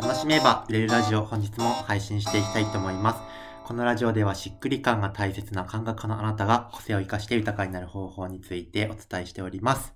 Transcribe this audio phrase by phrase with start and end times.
[0.00, 3.20] 楽しめば売れるラジオ本日も配信していきたいと思います。
[3.64, 9.94] このラジオではしっくり感が大切な感覚のあなたが個性を活かして豊かになる方法についてお伝えしております。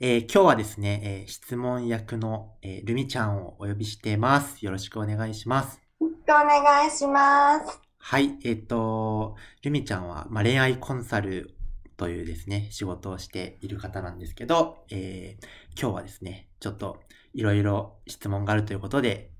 [0.00, 4.64] えー、今日はですね、えー、質問役の、えー、ルミちゃんをお呼びしています。
[4.64, 5.78] よろしくお願いします。
[6.00, 7.80] よろしくお願いします。
[7.98, 11.54] はい、えっ、と、ルミちゃんは、まあ、恋愛コンサル
[11.98, 17.00] というですね、仕事をしている方なんですけど、えー、今日はですね、ちょっと
[17.34, 19.30] いろいろ質問があるということで、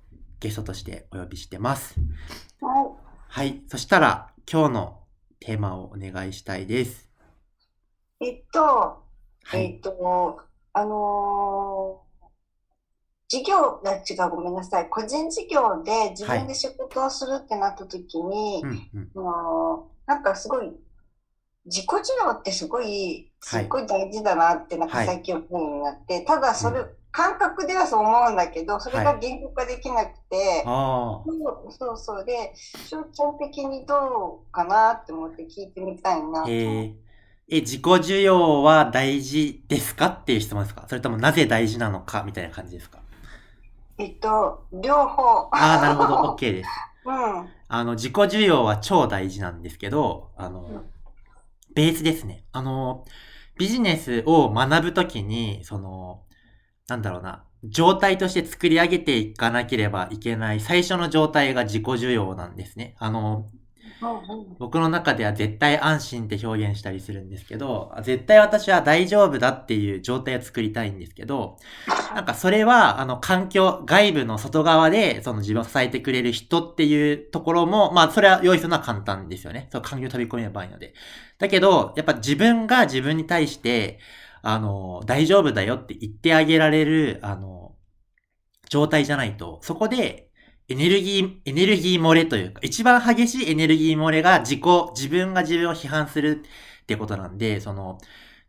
[0.40, 1.94] ゲストとしてお呼びしてます。
[2.60, 3.02] はい。
[3.28, 3.62] はい。
[3.68, 5.00] そしたら、今日の
[5.40, 7.08] テーマをお願いしたいです。
[8.20, 9.02] えっと、は
[9.58, 10.40] い、えっと、
[10.72, 12.26] あのー、
[13.28, 14.88] 事業が違う、ごめんなさい。
[14.88, 19.24] 個人事業で自分で仕事をするってなった時に、はいうんうん、
[20.06, 20.72] なんかすごい、
[21.66, 32.54] 自己需要ってすごい、すっごい大事だなって、なんか最近思うようになって、はい、ただそれ、うん感覚ではそう思うんだけど、それが言語化できなくて、はい、そうそうで、
[32.88, 36.44] 象徴的にどうかなって思って聞いてみたいな。
[36.48, 36.94] え
[37.48, 40.86] え、自己需要は大事ですかっていう質問ですか？
[40.88, 42.98] それともなぜ大事なのかみたいな感じですか？
[43.98, 45.48] えっと、両方。
[45.52, 46.70] ああ、なるほど、 OK です。
[47.04, 47.48] うん。
[47.68, 50.90] あの、自己需要は超大事なんですけど、あの、うん、
[51.74, 52.44] ベースですね。
[52.52, 53.04] あの、
[53.58, 56.22] ビジネスを学ぶときに、その、
[56.88, 62.96] なんだろうな、状態として作り上げていかなければいけない最初の状態が自己需要なんですね。
[62.98, 63.46] あの、
[64.58, 71.56] 僕の中では絶対安心って表現したりするんですけど、絶対私は大丈夫だっていう状態を作りたいんですけど、
[72.14, 79.68] なんかそれは、あの、環境、外部の外側で、その自分を支えてくれる人っていうところも、まあ、それは用意するのは簡単ですよね。
[79.70, 80.94] その環境飛び込めばいいので。
[81.38, 84.00] だけど、やっぱ自分が自分に対して、
[84.42, 87.76] あの、大丈夫だよって言ってあげられる、あの、
[88.68, 90.30] 状態じゃないと、そこで、
[90.68, 94.60] エネルギー、エネルギー漏れというか、一番激しいエネルギー漏れが自己、
[94.94, 96.42] 自分が自分を批判する
[96.82, 97.98] ってことなんで、その、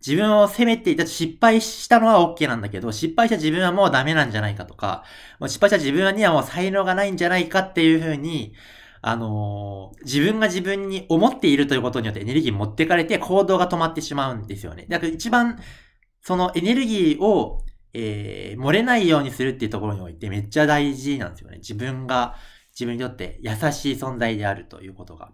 [0.06, 5.04] 自分を責めていた、失敗したのは OK なんだけど、失敗した自分はもうダメなんじゃないかとか、
[5.42, 8.54] 失敗した自分にはもう才能がないんじゃないかっていうふうに、
[9.02, 14.86] あのー、自分が自分に思っているということによってエネルギー持ってかれて行動が止まってしまうんですよね。
[14.88, 15.60] だから一番
[16.24, 17.64] そのエネルギーを、
[17.94, 21.58] えー、漏れないようにするっていうところにおいてめっちゃ大事なんですよね。
[21.58, 22.36] 自分が、
[22.72, 25.32] 自分にとって優しい存在であるということが。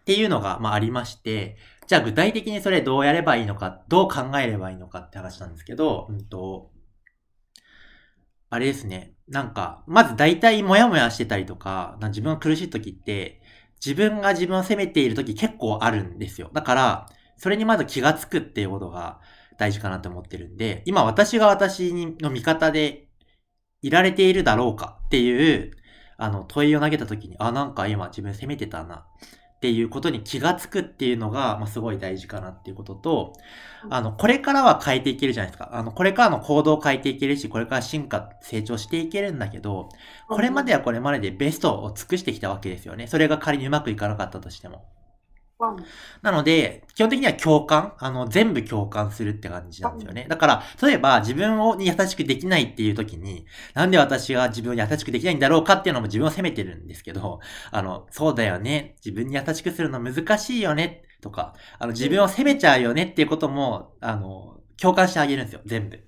[0.00, 6.70] っていうのが、まあ、ありまして、じゃあ具体的にそれどうやればいいのか、どう考えればいいのかって話なんですけど、うんと、
[8.48, 9.12] あれですね。
[9.28, 13.42] なんか、まず大体モヤモヤしてたりとか、自分が苦しい時って、
[13.84, 16.50] 自分が自分を責めている時結構あるんですよ。
[16.54, 17.06] だから、
[17.36, 19.20] それにまず気がつくっていうことが
[19.58, 23.08] 大事かなと思ってるんで、今私が私の味方で
[23.82, 25.72] いられているだろうかっていう、
[26.16, 29.04] あの、問いを投げた時に、あ、なんか今自分責めてたな
[29.58, 33.32] っていうことに気がつくっていうのが、まあ、すごい大事かなっていうことと、
[33.90, 35.70] あの、これからは変えていけるじゃないですか。
[35.72, 39.88] あの、これからの行動を変えていけるし、これから進化、成長していけるんだけど、
[40.28, 43.08] これまではこれまででベストを尽くしてきたわけですよね。
[43.08, 44.84] それが仮にうまくいかなかったとしても。
[46.22, 50.26] なので、基本的には共感、あの、全部共感するって感じなんですよね。
[50.28, 57.40] だから、例えば自分をに優しくできないっていう時に、なんで私が自分に優しくできないんだろうかっていうのも自分を責めてるんですけど、
[57.72, 58.96] あの、そうだよね。
[59.04, 61.02] 自分に優しくするの難しいよね。
[61.20, 65.60] とか、あの、自分を責めちゃうよねっていうことも、あの、共感してあげるんですよ。
[65.66, 66.00] 全部。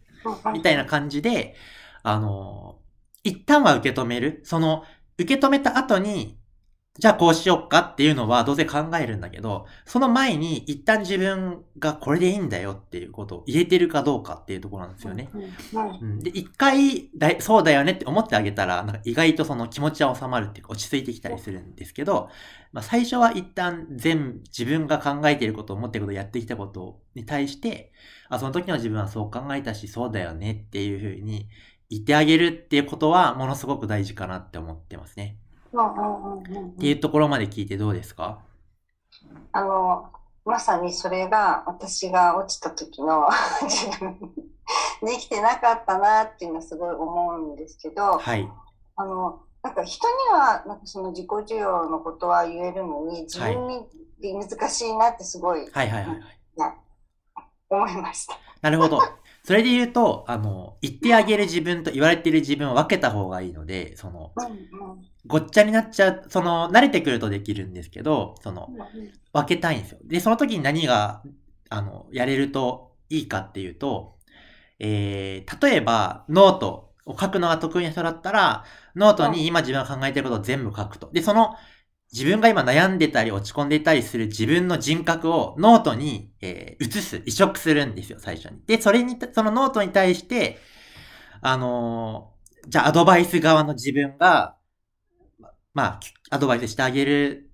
[0.52, 1.56] みたいな感じで、
[2.02, 2.78] あの、
[3.24, 4.40] 一旦は受け止める。
[4.44, 4.84] その、
[5.18, 6.39] 受け止めた後に、
[7.00, 15.30] じゃあこうしよっかっていうのはどうせ考えるんだけど、その前に一旦自分がこれでいいんだよっていうことを言えてるかどうかっていうところなんですよね。
[15.72, 22.28] うん、で、一回だ、そうだよねって思ってあげたら、なんか意外とその気持ちは収まるっていうか落ち着いてきたりするんですけど、
[22.72, 27.92] まあ最初は一旦全、自分が考えていることを思っていることをやってきたことに対して、
[28.28, 31.48] あ、その時の自分はそう考えたし、そうだよねっていうふうに
[31.88, 35.38] 言ってあげるっていうことはものすごく大事かなって思ってますね。
[35.72, 38.38] っていうところまで聞いてどうですか？
[39.52, 40.10] あの、
[40.44, 43.28] まさにそれが私が落ちた時の
[43.62, 44.18] 自分
[45.02, 48.48] できてなかったなっていうのはすごい思うんですけど、はい、
[48.96, 53.86] あのなんか人にはなんかその自己需要のことは言えるのに自分に
[54.48, 56.20] 難しいなってすごい、はいはいはい
[56.58, 56.74] はい、
[57.68, 58.38] 思いました。
[58.62, 59.00] なるほど。
[59.42, 64.32] それで言うと、あの、言ってあげる自分と言われている自分を分けた方がいいので、その、
[65.26, 68.68] ごっちゃになっちゃう、その、慣れてくるとできるんですけど、その、
[69.32, 69.98] 分けたいんですよ。
[70.04, 71.22] で、その時に何が、
[71.70, 74.16] あの、やれるといいかっていうと、
[74.78, 78.64] えー、例えば、ノートを書くのが得意な人だったら、
[78.94, 81.10] ノートに今自分が考えてることを全部書くと。
[81.12, 81.54] で、その、
[82.12, 88.60] 自分が今悩んでたり落ち込んでいたりする自分の人格をノートに、えー、移す、移植するんですよ、最初に。
[88.66, 90.58] で、それに、そのノートに対して、
[91.40, 94.56] あのー、じゃあアドバイス側の自分が、
[95.72, 97.50] まあ、アドバイスしてあげる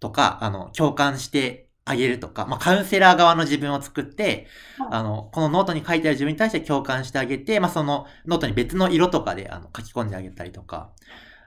[0.00, 4.46] とか、あの、共感してあげるとか、まあ、カウンセラー側の自分を作って、
[4.90, 10.92] あの、このノートに書いてある自分に対して共感してあげて、まあ、そのノートに別の色とかであの書き込んであげたりとか、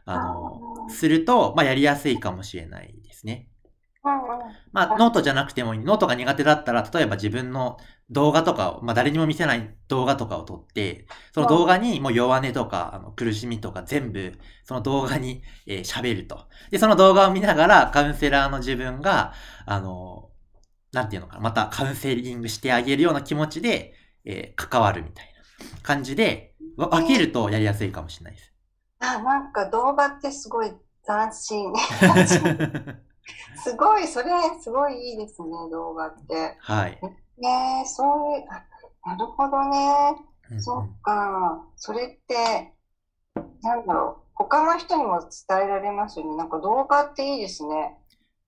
[0.06, 0.43] あの、
[0.94, 3.50] すると、まあ、やりやすいかもしれないですね。
[4.74, 5.80] まあ、ノートじゃなくてもいい。
[5.80, 7.78] ノートが苦手だったら、例えば自分の
[8.10, 14.34] 動画とかを、まあ、誰にも見せない動画とかを撮って、その動画にもう弱音とか、あの苦しみとか全部、
[14.66, 16.48] その動画に喋、えー、ると。
[16.70, 19.34] で、その動画を見ながら、カウンセラーの自分が、
[19.66, 20.30] あの、
[20.92, 23.94] なんていうのかな、またカウンセリングしてあげるような気持ちで、
[24.26, 28.53] えー、関わるみたいな感じで、分けるとやりやすいかもしれないです。
[29.04, 30.70] あ、なんか動画ってすごい
[31.06, 31.74] 斬新。
[33.62, 36.58] すごい、それ、すごいいいですね、動画って。
[36.60, 37.00] はい。
[37.38, 40.16] ねそういう、あ、なるほどね。
[40.50, 41.66] うんうん、そっか。
[41.76, 42.74] それって、
[43.62, 44.24] なんだろう。
[44.36, 46.36] 他の人にも伝えられますよね。
[46.38, 47.98] なんか動画っていいですね。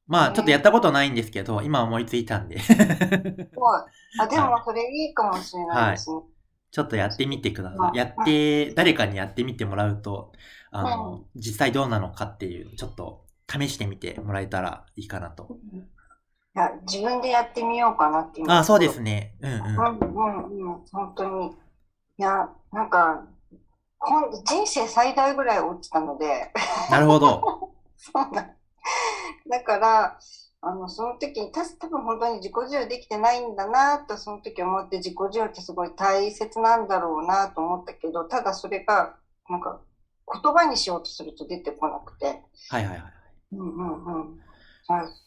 [0.08, 2.60] まあ、ちょっとやったことないんですけど、今思いついたんで。
[2.60, 3.81] すごい。
[4.19, 6.16] あ、でもそれいいかもしれないですね。
[6.18, 6.35] はい
[6.71, 7.97] ちょっとやってみてください。
[7.97, 10.33] やって、誰かにやってみてもらうと、
[10.71, 15.57] あの、実際どうなのかっていう、ちょっと試してみてもらえたらいいかなと。
[16.56, 19.35] いや、自分でやってみようかなってあ、そうですね。
[19.41, 19.59] うんうん。
[19.59, 20.85] うんうんうん。
[20.91, 21.47] 本当に。
[21.47, 23.25] いや、なんか、
[24.45, 26.51] 人生最大ぐらい落ちたので。
[26.91, 27.73] なるほど。
[27.97, 28.56] そうだ。
[29.50, 30.19] だから、
[30.67, 39.15] あの、その時に、た多分本当に自己授与できてないんだなと、その時思って自己授与ってすごい大切なんだろうなと思ったけど、ただそれが、
[39.47, 39.79] なんか、
[40.44, 42.41] 言葉にしようとすると出てこなくて。
[42.69, 43.01] はいはいはい。
[43.51, 44.39] うんうんうん。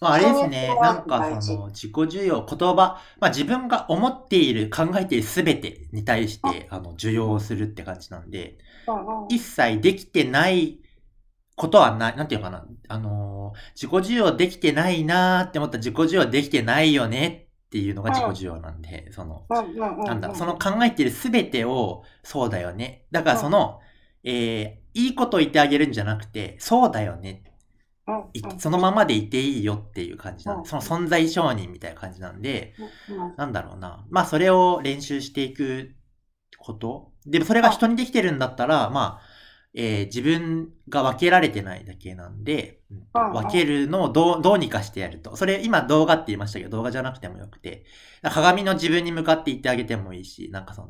[0.01, 8.59] まあ、あれですね、なんかその自己授与、言葉、まあ自分が思っている、考えているすべてに対して、あの、受容をするって感じなんで、
[9.29, 10.81] 一切できてない
[11.59, 23.05] ことはない、なんていうかな、あのー、自己需要できてないなーって思ったら自己需要できてないよねっていうのが自己需要なんで、その、なんだ、その考えてるすべてを、そうだよね。
[23.11, 23.81] だからその、
[24.25, 27.43] えー、いいこと言ってあげるんじゃなくて、そうだよね。
[28.59, 30.63] そのままでいていいよっていう感じなん。
[30.63, 32.75] で、その存在承認みたいな感じなんで、
[33.37, 34.07] なんだろうな。
[34.09, 35.95] まあそれを練習していく
[36.59, 37.13] こと。
[37.27, 39.28] でもそれが人にできてるんだったら、まあ、
[39.81, 42.81] えー、自分が分けられてないだけなんで、
[43.13, 45.37] 分けるのをどうどうにかしてやると。
[45.37, 47.85] それ今動画って言いましたけど、動画じゃなくてもよくて、
[48.25, 50.89] 鏡の自分に向かって言ってあげてもいいし、なんかその、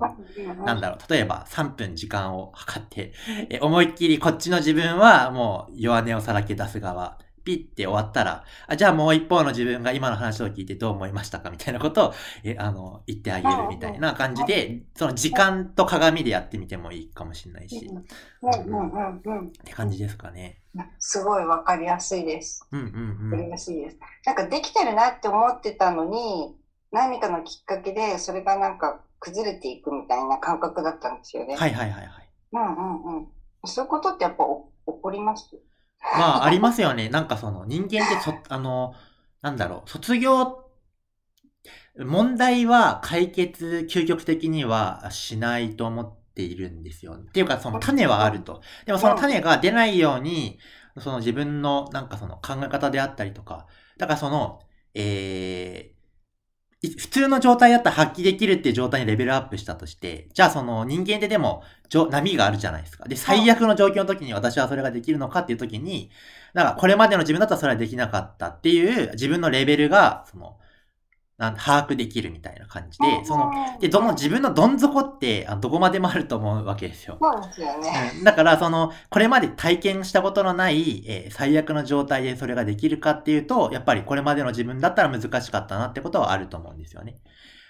[0.64, 3.12] なんだろう、例えば3分時間を測って、
[3.50, 7.18] え思いっきりこっちの自分はもう弱音をさらけ出す側。
[7.48, 12.14] ピッて終わったら、あじゃあもう一方の自分が今の話を聞いてどう思いましたかみたいなことを、
[12.44, 17.88] え、あの、言ってあげるみたいな感じで、その時間と鏡でやってみてもいいかもしれないし。
[17.88, 17.90] っ
[19.64, 20.60] て感じですかね。
[20.98, 22.68] すごいわかりやすいです。
[22.70, 23.30] うんうんうん。
[23.30, 23.98] わかりやすいです。
[24.26, 26.54] なんかできてるなって思ってたのに、
[26.92, 31.56] 何かのきっかけで、それがなんか崩れていくみたいな感覚だったんですよね。
[31.56, 32.28] はいはいはいはい。
[32.52, 32.80] うんう
[33.12, 33.28] んうん。
[33.64, 35.50] そういうことってやっぱ起こります？
[36.16, 37.08] まあ、ありますよね。
[37.08, 38.94] なんかその、人間ってそ、あの、
[39.42, 40.64] なんだろう、卒業、
[41.98, 47.14] 問題は解決、究極的にはしないと思っているんですよ。
[47.14, 48.62] っていうか、その種はあると。
[48.86, 50.58] でもその種が出ないように、
[50.98, 53.66] その自分のなんかその考え方であったりとか、
[53.98, 54.60] だからその、
[54.94, 55.87] えー、
[57.08, 61.62] 普通の状態だったら発揮できるっていう状態にレベルアップしたとして、じゃあその人間ででも
[62.10, 63.08] 波があるじゃないですか。
[63.08, 66.10] で、最悪の状況の時に私はそれができるのかっていう時に、
[66.52, 70.58] だからこれまでの自分だったらそれはできなかったっていう自分のレベルが、その、
[71.38, 77.16] なん把握できるみたいな感じで、その、で、どの自分のどん底って、あどこまでもあると思うわけですよ。
[77.20, 78.12] そうですよね。
[78.24, 87.18] だから、その、これまで体験したことのない、えー、最悪の状態でそれができるかっていうと、やっぱりこれまでの自分だったら難しかったなってことはあると思うんですよね。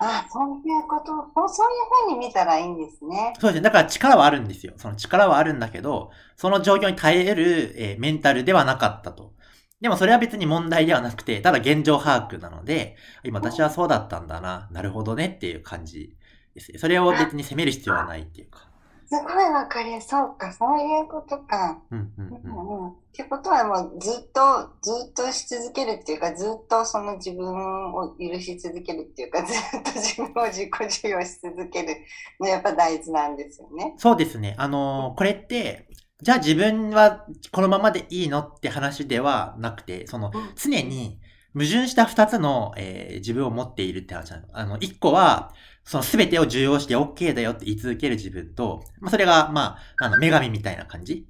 [0.01, 3.35] あそういうこと、そういうふうに見たらいいんですね。
[3.39, 3.61] そうですね。
[3.63, 4.73] だから力はあるんですよ。
[4.77, 9.35] その力はあるんだけど、その状況に耐える、えー、メンタルではなかったと。
[9.81, 16.17] でもそれは別に問題ではなくて、ただ現状把握なので、今私はそうだったんだな、なるほどねっていう感じ
[16.55, 16.79] ですね。
[16.79, 18.69] それを別に責める必要はないっていうか。
[19.11, 21.81] すごいわかりやすそうか、そういうことか。
[21.91, 22.85] うんうんうん。
[22.85, 31.97] うんってことはもうずっと、ずっとし続けるっていうか、ずっとその自分を許し続けるっていうか、ずっと自分を自己授与し続ける
[32.39, 33.95] のやっぱ大事なんですよね。
[33.97, 34.55] そうですね。
[34.57, 35.88] あのーこれって、
[36.23, 41.21] じゃあ自分はこのままでいいのって話ではなくて、そのうん常に
[41.55, 44.49] 矛盾した二つの、えー自分を持っているって話なの。
[44.53, 45.53] あの、一個は、
[45.85, 51.27] その全てを受容して OK だよって言い続ける自分と、まあ、それが、まあ、あの、女神みたいな感じ。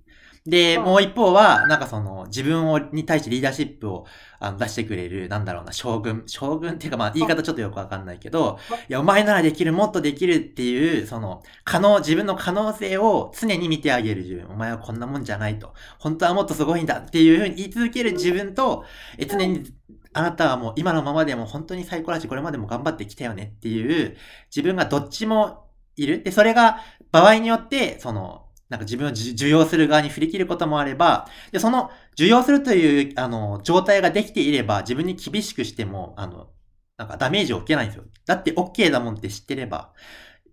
[0.47, 4.07] で、うんもう一方は、なんかその、自分を、に対してリーダーシップを
[4.40, 6.23] あの出してくれる、なんだろうな、将軍。
[6.26, 14.47] 将軍っていうか、まあ、言い方ちょっとよくわかんないけど、いや、お前ならできる、もっとできるっていう、その、可能、自分の可能性を常に見てあげる自分。
[14.49, 15.75] お前はこんなもんじゃないと。
[15.99, 18.85] 本当はもっとすごいんだっていうふうに言い続ける自分と、
[19.18, 19.64] え常に、
[20.12, 24.16] あなたはもう今のままでも本当に最高だし、これまでも頑張ってきたよねっていう、
[24.54, 26.23] 自分がどっちもいる。
[26.23, 26.80] で、それが
[27.12, 36.51] 場合によって、その、なんか自分を受受容する側に振り切ることもあれば、で、その受容するという、あの、状態ができていれば、自分に厳しくしても、あの、
[36.97, 38.05] なんかダメージを受けないんですよ。
[38.27, 39.93] だって OK だもんって知ってれば、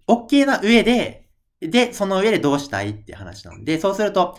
[0.07, 1.27] OK な上で、
[1.59, 4.37] で、その上でどうしたいって話なんで、そうすると、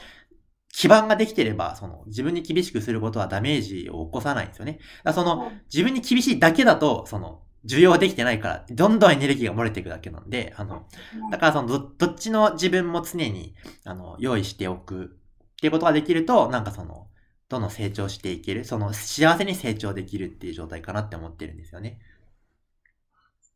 [0.73, 4.78] 基盤ができてれば、その、自分に厳しくすることはダメージを起こさないんですよね。
[5.04, 10.87] だその、自分に厳しいだけだと、その、受容できてないから、どんどんエネルギーが漏れていくだけなんで、あの、
[11.30, 13.54] だからそのど、どっちの自分も常に、
[13.85, 17.08] あの、用意しておくっていうことができると、なんかその、
[17.49, 21.99] どんどん成長していける、その、幸せに成長できるっていう状態かなって思ってるんですよね。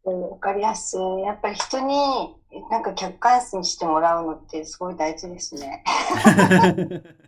[0.05, 1.00] わかりやすい。
[1.23, 1.95] やっぱり人に
[2.71, 5.85] なんか客観視にしてもらうのってすごい大事ですね。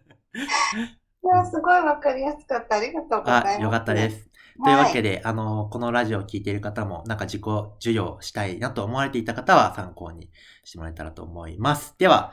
[1.24, 2.76] いや、すごいわかりやすかった。
[2.76, 3.58] ありがとうございます。
[3.58, 4.31] あ、よかったです。
[4.62, 7.42] というわけで、あの、このラジオを聞いている方も、なんか自己
[7.80, 10.30] 授与したいなと思われていた方は参考に
[10.64, 11.94] してもらえたらと思います。
[11.98, 12.32] では、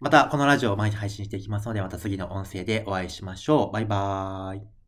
[0.00, 3.72] またこのラジオを毎日配信していきますので、また次の音声でお会いしましょう。
[3.72, 4.79] バイバーイ。